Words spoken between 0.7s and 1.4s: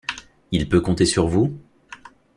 compter sur